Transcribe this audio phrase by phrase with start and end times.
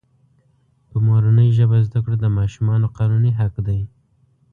[0.89, 3.81] په مورنۍ ژبه زده کړه دماشومانو قانوني حق دی.